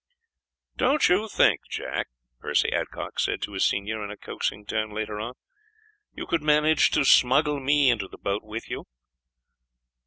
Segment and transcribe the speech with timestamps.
[0.77, 2.07] "Don't you think, Jack,"
[2.39, 5.35] Percy Adcock said to his senior in a coaxing tone later on,
[6.15, 8.87] "you could manage to smuggle me into the boat with you?"